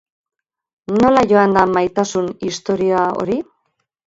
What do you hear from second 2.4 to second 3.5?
historia hori?